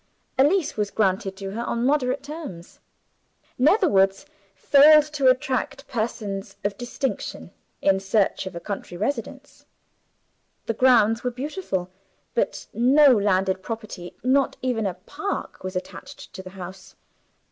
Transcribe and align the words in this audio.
A 0.35 0.43
lease 0.43 0.75
was 0.77 0.89
granted 0.89 1.37
to 1.37 1.51
her 1.51 1.61
on 1.61 1.85
moderate 1.85 2.23
terms. 2.23 2.79
Netherwoods 3.59 4.25
failed 4.55 5.03
to 5.13 5.27
attract 5.29 5.87
persons 5.87 6.55
of 6.63 6.75
distinction 6.75 7.51
in 7.83 7.99
search 7.99 8.47
of 8.47 8.55
a 8.55 8.59
country 8.59 8.97
residence. 8.97 9.67
The 10.65 10.73
grounds 10.73 11.23
were 11.23 11.29
beautiful; 11.29 11.91
but 12.33 12.65
no 12.73 13.09
landed 13.15 13.61
property 13.61 14.15
not 14.23 14.57
even 14.63 14.87
a 14.87 14.95
park 14.95 15.63
was 15.63 15.75
attached 15.75 16.33
to 16.33 16.41
the 16.41 16.49
house. 16.57 16.95